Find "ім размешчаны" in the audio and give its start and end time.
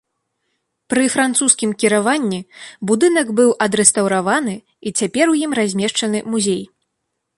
5.45-6.27